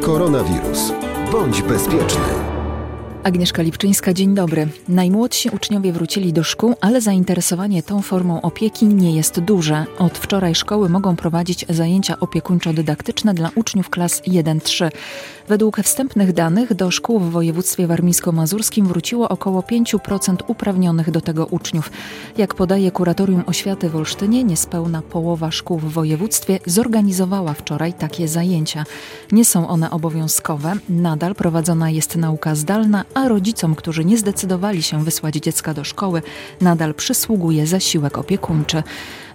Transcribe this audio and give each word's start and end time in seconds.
Koronawirus. 0.00 0.92
Bądź 1.32 1.62
bezpieczny. 1.62 2.57
Agnieszka 3.28 3.62
Lipczyńska, 3.62 4.12
dzień 4.12 4.34
dobry. 4.34 4.68
Najmłodsi 4.88 5.50
uczniowie 5.50 5.92
wrócili 5.92 6.32
do 6.32 6.44
szkół, 6.44 6.74
ale 6.80 7.00
zainteresowanie 7.00 7.82
tą 7.82 8.02
formą 8.02 8.40
opieki 8.40 8.86
nie 8.86 9.16
jest 9.16 9.40
duże. 9.40 9.84
Od 9.98 10.18
wczoraj 10.18 10.54
szkoły 10.54 10.88
mogą 10.88 11.16
prowadzić 11.16 11.66
zajęcia 11.68 12.16
opiekuńczo-dydaktyczne 12.20 13.34
dla 13.34 13.50
uczniów 13.54 13.90
klas 13.90 14.22
1-3. 14.22 14.90
Według 15.48 15.80
wstępnych 15.80 16.32
danych 16.32 16.74
do 16.74 16.90
szkół 16.90 17.20
w 17.20 17.30
województwie 17.30 17.86
warmińsko-mazurskim 17.86 18.86
wróciło 18.86 19.28
około 19.28 19.60
5% 19.60 20.36
uprawnionych 20.46 21.10
do 21.10 21.20
tego 21.20 21.46
uczniów. 21.46 21.90
Jak 22.38 22.54
podaje 22.54 22.90
Kuratorium 22.90 23.42
Oświaty 23.46 23.90
w 23.90 23.96
Olsztynie, 23.96 24.44
niespełna 24.44 25.02
połowa 25.02 25.50
szkół 25.50 25.78
w 25.78 25.92
województwie 25.92 26.58
zorganizowała 26.66 27.54
wczoraj 27.54 27.92
takie 27.92 28.28
zajęcia. 28.28 28.84
Nie 29.32 29.44
są 29.44 29.68
one 29.68 29.90
obowiązkowe, 29.90 30.72
nadal 30.88 31.34
prowadzona 31.34 31.90
jest 31.90 32.16
nauka 32.16 32.54
zdalna, 32.54 33.04
a 33.18 33.28
rodzicom, 33.28 33.74
którzy 33.74 34.04
nie 34.04 34.18
zdecydowali 34.18 34.82
się 34.82 35.04
wysłać 35.04 35.34
dziecka 35.34 35.74
do 35.74 35.84
szkoły, 35.84 36.22
nadal 36.60 36.94
przysługuje 36.94 37.66
zasiłek 37.66 38.18
opiekuńczy. 38.18 38.82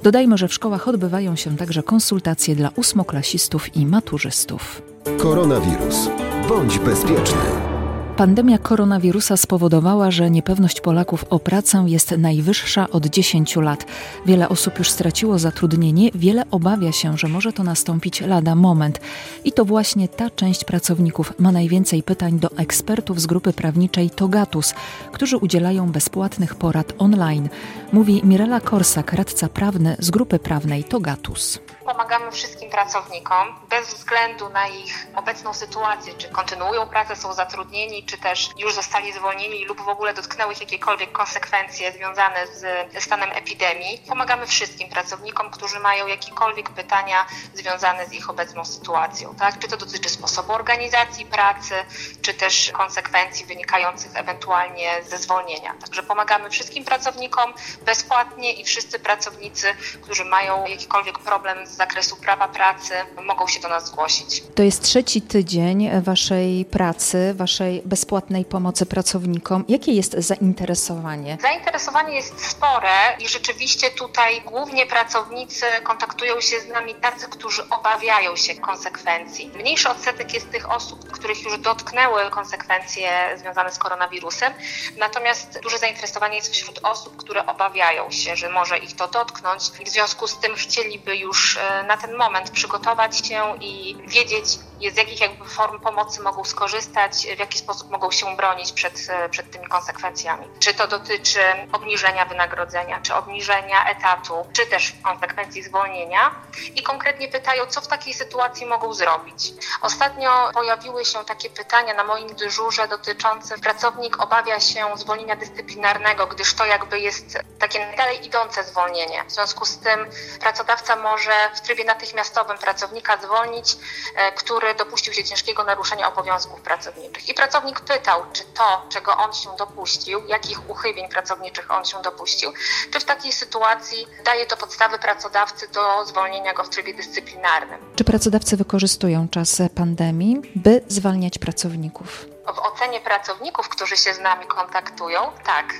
Dodajmy, 0.04 0.38
że 0.38 0.48
w 0.48 0.54
szkołach 0.54 0.88
odbywają 0.88 1.36
się 1.36 1.58
także 1.58 1.84
konsultacje 1.84 2.56
dla 2.56 2.70
ósmoklasistów 2.76 3.76
i 3.76 3.86
maturzystów. 3.86 4.82
Koronawirus. 5.18 6.10
Bądź 6.50 6.80
bezpieczny. 6.80 7.73
Pandemia 8.18 8.58
koronawirusa 8.58 9.38
spowodowała, 9.38 10.12
że 10.12 10.32
niepewność 10.32 10.82
Polaków 10.82 11.26
o 11.30 11.40
pracę 11.40 11.86
jest 11.88 12.18
najwyższa 12.18 12.90
od 12.90 13.06
10 13.06 13.56
lat. 13.56 13.86
Wiele 14.26 14.50
osób 14.50 14.80
już 14.80 14.90
straciło 14.90 15.40
zatrudnienie, 15.40 16.10
wiele 16.16 16.44
obawia 16.52 16.92
się, 16.92 17.18
że 17.18 17.28
może 17.28 17.54
to 17.54 17.64
nastąpić 17.64 18.22
lada 18.22 18.56
moment. 18.56 19.02
I 19.44 19.52
to 19.52 19.66
właśnie 19.66 20.08
ta 20.08 20.30
część 20.30 20.64
pracowników 20.64 21.34
ma 21.40 21.52
najwięcej 21.52 22.04
pytań 22.04 22.40
do 22.40 22.50
ekspertów 22.58 23.22
z 23.22 23.26
grupy 23.26 23.54
prawniczej 23.54 24.10
Togatus, 24.10 24.74
którzy 25.12 25.38
udzielają 25.38 25.92
bezpłatnych 25.92 26.56
porad 26.56 26.94
online. 26.98 27.50
Mówi 27.94 28.22
Mirela 28.24 28.60
Korsak, 28.60 29.14
radca 29.14 29.50
prawny 29.50 29.96
z 30.00 30.12
grupy 30.12 30.40
prawnej 30.40 30.84
Togatus. 30.84 31.60
Pomagamy 31.86 32.32
wszystkim 32.32 32.70
pracownikom 32.70 33.56
bez 33.70 33.94
względu 33.94 34.50
na 34.50 34.68
ich 34.68 35.08
obecną 35.16 35.54
sytuację, 35.54 36.14
czy 36.14 36.30
kontynuują 36.30 36.88
pracę, 36.88 37.16
są 37.16 37.34
zatrudnieni, 37.34 38.06
czy 38.06 38.18
też 38.18 38.50
już 38.58 38.74
zostali 38.74 39.14
zwolnieni 39.14 39.66
lub 39.66 39.82
w 39.82 39.88
ogóle 39.88 40.14
dotknęły 40.14 40.54
ich 40.54 40.62
jakiekolwiek 40.62 41.12
konsekwencje 41.12 41.92
związane 41.92 42.48
z 42.48 42.64
stanem 43.04 43.32
epidemii. 43.32 44.02
Pomagamy 44.08 44.48
wszystkim 44.48 44.90
pracownikom, 44.90 45.50
którzy 45.52 45.80
mają 45.80 46.08
jakiekolwiek 46.08 46.70
pytania 46.70 47.26
związane 47.54 48.06
z 48.06 48.14
ich 48.14 48.30
obecną 48.30 48.66
sytuacją. 48.66 49.36
Tak? 49.36 49.60
Czy 49.60 49.68
to 49.68 49.78
dotyczy 49.78 50.10
sposobu 50.10 50.54
organizacji 50.54 51.26
pracy, 51.26 51.76
czy 52.22 52.34
też 52.34 52.72
konsekwencji 52.72 53.46
wynikających 53.46 54.12
ewentualnie 54.16 55.04
ze 55.04 55.18
zwolnienia. 55.18 55.74
Także 55.82 56.04
pomagamy 56.04 56.50
wszystkim 56.50 56.86
pracownikom 56.86 57.54
bezpłatnie 57.82 58.54
i 58.54 58.66
wszyscy 58.66 59.00
pracownicy, 59.00 59.76
którzy 60.02 60.26
mają 60.26 60.66
jakikolwiek 60.66 61.20
problem 61.20 61.68
z 61.68 61.73
zakresu 61.76 62.16
prawa 62.16 62.48
pracy, 62.48 62.94
mogą 63.24 63.48
się 63.48 63.60
do 63.60 63.70
nas 63.70 63.88
zgłosić. 63.88 64.44
To 64.56 64.64
jest 64.64 64.84
trzeci 64.84 65.22
tydzień 65.22 66.02
Waszej 66.02 66.66
pracy, 66.66 67.34
Waszej 67.34 67.82
bezpłatnej 67.86 68.46
pomocy 68.46 68.86
pracownikom. 68.86 69.66
Jakie 69.68 69.92
jest 69.92 70.14
zainteresowanie? 70.18 71.38
Zainteresowanie 71.42 72.16
jest 72.16 72.46
spore 72.50 73.18
i 73.20 73.28
rzeczywiście 73.28 73.92
tutaj 73.92 74.42
głównie 74.42 74.86
pracownicy 74.86 75.66
kontaktują 75.84 76.42
się 76.42 76.60
z 76.60 76.68
nami 76.68 76.96
tacy, 76.96 77.28
którzy 77.28 77.70
obawiają 77.70 78.36
się 78.36 78.56
konsekwencji. 78.56 79.52
Mniejszy 79.56 79.90
odsetek 79.90 80.34
jest 80.34 80.52
tych 80.52 80.72
osób, 80.72 81.12
których 81.12 81.44
już 81.44 81.58
dotknęły 81.58 82.30
konsekwencje 82.30 83.10
związane 83.38 83.72
z 83.72 83.78
koronawirusem, 83.78 84.54
natomiast 84.98 85.60
duże 85.64 85.78
zainteresowanie 85.78 86.36
jest 86.36 86.52
wśród 86.54 86.80
osób, 86.84 87.18
które 87.18 87.46
obawiają 87.46 88.12
się, 88.12 88.36
że 88.36 88.50
może 88.50 88.78
ich 88.78 88.96
to 88.96 89.08
dotknąć 89.08 89.64
i 89.80 89.86
w 89.86 89.90
związku 89.90 90.28
z 90.28 90.40
tym 90.40 90.56
chcieliby 90.56 91.18
już 91.18 91.60
na 91.88 91.98
ten 91.98 92.16
moment 92.16 92.52
przygotować 92.52 93.28
się 93.28 93.58
i 93.62 93.98
wiedzieć, 94.08 94.46
z 94.92 94.98
jakich 94.98 95.22
jakby 95.22 95.46
form 95.46 95.80
pomocy 95.80 96.22
mogą 96.22 96.44
skorzystać, 96.44 97.28
w 97.36 97.40
jaki 97.40 97.60
sposób 97.60 97.92
mogą 97.92 98.12
się 98.12 98.36
bronić 98.36 98.72
przed, 98.72 99.08
przed 99.32 99.52
tymi 99.52 99.68
konsekwencjami. 99.68 100.48
Czy 100.60 100.74
to 100.74 100.88
dotyczy 100.88 101.40
obniżenia 101.72 102.26
wynagrodzenia, 102.26 103.00
czy 103.02 103.14
obniżenia 103.14 103.90
etatu, 103.90 104.48
czy 104.54 104.66
też 104.66 104.94
konsekwencji 105.04 105.64
zwolnienia. 105.64 106.36
I 106.76 106.84
konkretnie 106.84 107.28
pytają, 107.28 107.66
co 107.66 107.82
w 107.82 107.88
takiej 107.88 108.14
sytuacji 108.14 108.66
mogą 108.66 108.94
zrobić. 108.94 109.54
Ostatnio 109.82 110.50
pojawiły 110.54 111.06
się 111.06 111.26
takie 111.26 111.50
pytania 111.50 111.94
na 111.94 112.04
moim 112.04 112.36
dyżurze 112.36 112.88
dotyczące 112.88 113.58
pracownik 113.58 114.24
obawia 114.24 114.60
się 114.60 114.88
zwolnienia 114.96 115.36
dyscyplinarnego, 115.36 116.28
gdyż 116.28 116.54
to 116.54 116.66
jakby 116.66 117.00
jest 117.00 117.38
takie 117.60 117.94
dalej 117.98 118.26
idące 118.26 118.64
zwolnienie. 118.64 119.24
W 119.28 119.32
związku 119.32 119.66
z 119.66 119.78
tym 119.78 120.10
pracodawca 120.40 120.96
może 120.96 121.34
w 121.56 121.62
trybie 121.62 121.84
natychmiastowym 121.86 122.58
pracownika 122.58 123.18
zwolnić, 123.18 123.78
e, 124.16 124.32
który 124.32 124.76
dopuścił 124.76 125.14
się 125.14 125.24
ciężkiego 125.24 125.64
naruszenia 125.64 126.08
obowiązków 126.14 126.62
pracowniczych. 126.62 127.30
I 127.30 127.34
pracownik 127.34 127.80
pytał, 127.80 128.22
czy 128.34 128.44
to, 128.44 128.86
czego 128.90 129.18
on 129.18 129.34
się 129.34 129.50
dopuścił, 129.58 130.28
jakich 130.28 130.70
uchybień 130.70 131.10
pracowniczych 131.10 131.72
on 131.72 131.86
się 131.86 132.02
dopuścił, 132.02 132.54
czy 132.92 133.00
w 133.00 133.04
takiej 133.04 133.32
sytuacji 133.32 134.08
daje 134.26 134.46
to 134.46 134.58
podstawy 134.58 135.00
pracodawcy 135.00 135.68
do 135.68 136.06
zwolnienia 136.06 136.54
go 136.54 136.64
w 136.64 136.70
trybie 136.70 136.94
dyscyplinarnym. 136.94 137.80
Czy 137.96 138.04
pracodawcy 138.04 138.58
wykorzystują 138.58 139.28
czas 139.30 139.62
pandemii, 139.76 140.42
by 140.56 140.82
zwalniać 140.88 141.38
pracowników? 141.38 142.26
W 142.56 142.60
ocenie 142.60 143.02
pracowników, 143.02 143.70
którzy 143.70 143.98
się 143.98 144.14
z 144.14 144.20
nami 144.20 144.46
kontaktują, 144.46 145.32
tak, 145.44 145.74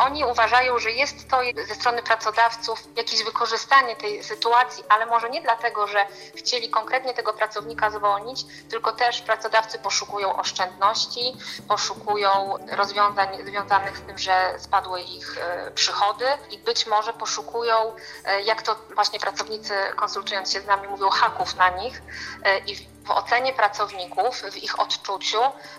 oni 0.00 0.24
uważają, 0.24 0.78
że 0.78 0.90
jest 0.90 1.28
to 1.28 1.40
ze 1.68 1.74
strony 1.74 2.02
pracodawców 2.02 2.96
jakieś 2.96 3.24
wykorzystanie 3.24 3.96
tej 3.96 4.24
sytuacji, 4.24 4.84
ale 4.88 5.06
może 5.06 5.30
nie 5.30 5.42
dlatego, 5.42 5.86
że 5.86 6.06
chcieli 6.34 6.70
konkretnie 6.70 7.14
tego 7.14 7.32
pracownika 7.32 7.90
zwolnić, 7.90 8.44
tylko 8.70 8.92
też 8.92 9.22
pracodawcy 9.22 9.78
poszukują 9.78 10.36
oszczędności, 10.36 11.36
poszukują 11.68 12.54
rozwiązań 12.70 13.28
związanych 13.46 13.96
z 13.98 14.00
tym, 14.00 14.18
że 14.18 14.54
spadły 14.58 15.00
ich 15.00 15.38
e, 15.38 15.70
przychody 15.70 16.26
i 16.50 16.58
być 16.58 16.86
może 16.86 17.12
poszukują, 17.12 17.94
e, 18.24 18.42
jak 18.42 18.62
to 18.62 18.76
właśnie 18.94 19.20
pracownicy 19.20 19.74
konsultując 19.96 20.52
się 20.52 20.60
z 20.60 20.66
nami 20.66 20.88
mówią, 20.88 21.10
haków 21.10 21.56
na 21.56 21.68
nich 21.68 22.02
e, 22.44 22.58
i 22.58 22.99
w 23.04 23.10
ocenie 23.10 23.52
pracowników, 23.52 24.42
w 24.52 24.56
ich 24.56 24.80
odczuciu, 24.80 25.38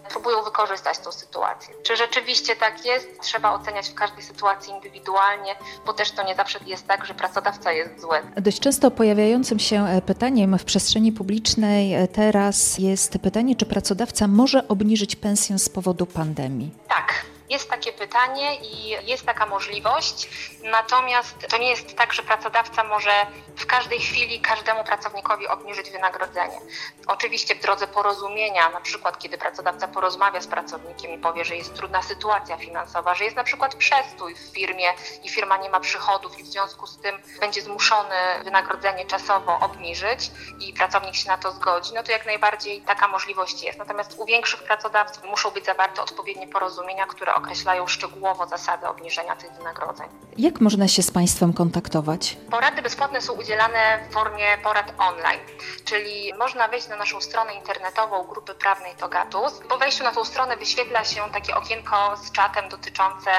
próbują 0.09 0.43
wykorzystać 0.43 0.97
tą 0.97 1.11
sytuację. 1.11 1.73
Czy 1.83 1.95
rzeczywiście 1.95 2.55
tak 2.55 2.85
jest? 2.85 3.21
Trzeba 3.21 3.53
oceniać 3.53 3.89
w 3.89 3.93
każdej 3.93 4.23
sytuacji 4.23 4.73
indywidualnie, 4.73 5.55
bo 5.85 5.93
też 5.93 6.11
to 6.11 6.23
nie 6.23 6.35
zawsze 6.35 6.59
jest 6.65 6.87
tak, 6.87 7.05
że 7.05 7.13
pracodawca 7.13 7.71
jest 7.71 8.01
zły. 8.01 8.17
Dość 8.37 8.59
często 8.59 8.91
pojawiającym 8.91 9.59
się 9.59 9.85
e, 9.85 10.01
pytaniem 10.01 10.57
w 10.57 10.65
przestrzeni 10.65 11.11
publicznej 11.11 11.93
e, 11.93 12.07
teraz 12.07 12.77
jest 12.77 13.17
pytanie, 13.19 13.55
czy 13.55 13.65
pracodawca 13.65 14.27
może 14.27 14.67
obniżyć 14.67 15.15
pensję 15.15 15.59
z 15.59 15.69
powodu 15.69 16.05
pandemii? 16.05 16.71
Tak. 16.87 17.10
Jest 17.51 17.69
takie 17.69 17.93
pytanie 17.93 18.55
i 18.55 18.89
jest 19.09 19.25
taka 19.25 19.45
możliwość, 19.45 20.29
natomiast 20.63 21.47
to 21.49 21.57
nie 21.57 21.69
jest 21.69 21.95
tak, 21.95 22.13
że 22.13 22.23
pracodawca 22.23 22.83
może 22.83 23.11
w 23.57 23.65
każdej 23.65 23.99
chwili 23.99 24.41
każdemu 24.41 24.83
pracownikowi 24.83 25.47
obniżyć 25.47 25.89
wynagrodzenie. 25.89 26.59
Oczywiście 27.07 27.55
w 27.55 27.61
drodze 27.61 27.87
porozumienia, 27.87 28.69
na 28.69 28.81
przykład 28.81 29.19
kiedy 29.19 29.37
pracodawca 29.37 29.87
porozmawia 29.87 30.41
z 30.41 30.47
pracownikiem 30.47 31.11
i 31.11 31.17
powie, 31.17 31.45
że 31.45 31.55
jest 31.55 31.75
trudna 31.75 32.01
sytuacja 32.01 32.57
finansowa, 32.57 33.15
że 33.15 33.23
jest 33.23 33.35
na 33.35 33.43
przykład 33.43 33.75
przestój 33.75 34.35
w 34.35 34.53
firmie 34.53 34.93
i 35.23 35.29
firma 35.29 35.57
nie 35.57 35.69
ma 35.69 35.79
przychodów 35.79 36.39
i 36.39 36.43
w 36.43 36.47
związku 36.47 36.87
z 36.87 36.97
tym 36.97 37.21
będzie 37.39 37.61
zmuszony 37.61 38.15
wynagrodzenie 38.43 39.05
czasowo 39.05 39.59
obniżyć 39.59 40.31
i 40.59 40.73
pracownik 40.73 41.15
się 41.15 41.27
na 41.27 41.37
to 41.37 41.51
zgodzi, 41.51 41.93
no 41.93 42.03
to 42.03 42.11
jak 42.11 42.25
najbardziej 42.25 42.81
taka 42.81 43.07
możliwość 43.07 43.63
jest. 43.63 43.79
Natomiast 43.79 44.15
u 44.17 44.25
większych 44.25 44.63
pracodawców 44.63 45.23
muszą 45.23 45.51
być 45.51 45.65
zawarte 45.65 46.01
odpowiednie 46.01 46.47
porozumienia, 46.47 47.05
które 47.05 47.40
określają 47.41 47.87
szczegółowo 47.87 48.47
zasady 48.47 48.87
obniżenia 48.87 49.35
tych 49.35 49.51
wynagrodzeń. 49.51 50.07
Jak 50.41 50.61
można 50.61 50.87
się 50.87 51.03
z 51.03 51.11
Państwem 51.11 51.53
kontaktować? 51.53 52.37
Porady 52.51 52.81
bezpłatne 52.81 53.21
są 53.21 53.33
udzielane 53.33 53.99
w 54.09 54.13
formie 54.13 54.57
porad 54.63 54.93
online, 54.97 55.39
czyli 55.85 56.33
można 56.39 56.67
wejść 56.67 56.87
na 56.87 56.95
naszą 56.95 57.21
stronę 57.21 57.53
internetową 57.53 58.23
grupy 58.23 58.55
prawnej 58.55 58.95
Togatus. 58.95 59.53
Po 59.69 59.77
wejściu 59.77 60.03
na 60.03 60.11
tą 60.11 60.25
stronę 60.25 60.57
wyświetla 60.57 61.03
się 61.03 61.21
takie 61.33 61.55
okienko 61.55 62.17
z 62.17 62.31
czatem 62.31 62.69
dotyczące 62.69 63.31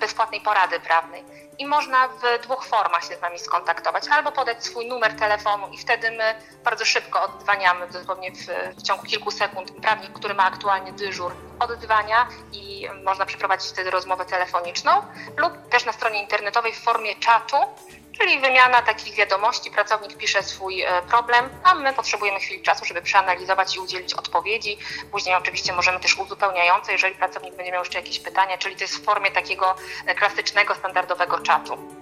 bezpłatnej 0.00 0.40
porady 0.40 0.80
prawnej 0.80 1.24
i 1.58 1.66
można 1.66 2.08
w 2.08 2.42
dwóch 2.42 2.64
formach 2.64 3.04
się 3.04 3.16
z 3.16 3.20
nami 3.20 3.38
skontaktować. 3.38 4.04
Albo 4.10 4.32
podać 4.32 4.64
swój 4.64 4.88
numer 4.88 5.16
telefonu 5.16 5.68
i 5.68 5.78
wtedy 5.78 6.10
my 6.10 6.34
bardzo 6.64 6.84
szybko 6.84 7.22
odzwaniamy, 7.22 7.88
dosłownie 7.88 8.32
w, 8.32 8.46
w 8.78 8.82
ciągu 8.82 9.02
kilku 9.06 9.30
sekund. 9.30 9.70
Prawnik, 9.82 10.12
który 10.12 10.34
ma 10.34 10.44
aktualnie 10.44 10.92
dyżur, 10.92 11.34
odzwania 11.60 12.28
i 12.52 12.88
można 13.04 13.26
przeprowadzić 13.26 13.70
wtedy 13.70 13.90
rozmowę 13.90 14.24
telefoniczną 14.24 14.90
lub 15.36 15.68
też 15.68 15.84
na 15.84 15.92
stronie 15.92 16.22
internetowej 16.22 16.47
internetowej 16.48 16.72
w 16.72 16.84
formie 16.84 17.14
czatu, 17.16 17.56
czyli 18.18 18.40
wymiana 18.40 18.82
takich 18.82 19.14
wiadomości. 19.14 19.70
Pracownik 19.70 20.16
pisze 20.16 20.42
swój 20.42 20.82
e, 20.82 21.02
problem, 21.02 21.48
a 21.64 21.74
my 21.74 21.92
potrzebujemy 21.92 22.40
chwili 22.40 22.62
czasu, 22.62 22.84
żeby 22.84 23.02
przeanalizować 23.02 23.76
i 23.76 23.80
udzielić 23.80 24.14
odpowiedzi. 24.14 24.78
Później 25.10 25.34
oczywiście 25.34 25.72
możemy 25.72 26.00
też 26.00 26.18
uzupełniające, 26.18 26.92
jeżeli 26.92 27.14
pracownik 27.14 27.54
będzie 27.54 27.72
miał 27.72 27.82
jeszcze 27.82 27.98
jakieś 27.98 28.18
pytania, 28.18 28.58
czyli 28.58 28.76
to 28.76 28.84
jest 28.84 28.96
w 28.96 29.04
formie 29.04 29.30
takiego 29.30 29.74
e, 30.06 30.14
klasycznego, 30.14 30.74
standardowego 30.74 31.38
czatu. 31.38 31.97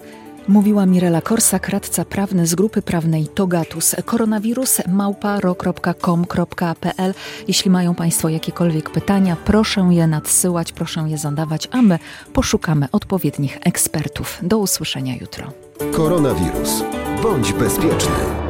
Mówiła 0.49 0.87
Mirela 0.87 1.21
Korsak, 1.21 1.69
radca 1.69 2.05
prawny 2.05 2.47
z 2.47 2.55
grupy 2.55 2.83
prawnej 2.83 3.29
Togatus. 3.29 3.97
Koronawirus 4.05 4.81
małpa.com.pl. 4.89 5.95
Jeśli 7.49 7.71
mają 7.71 7.95
Państwo 7.95 8.29
jakiekolwiek 8.29 8.91
pytania, 8.91 9.37
proszę 9.45 9.89
je 9.91 10.07
nadsyłać, 10.07 10.73
proszę 10.73 11.05
je 11.07 11.19
zadawać, 11.19 11.69
a 11.71 11.83
my 11.83 11.99
poszukamy 12.33 12.89
odpowiednich 12.93 13.59
ekspertów. 13.65 14.39
Do 14.43 14.59
usłyszenia 14.59 15.17
jutro. 15.17 15.53
Koronawirus. 15.93 16.83
Bądź 17.23 17.53
bezpieczny. 17.53 18.46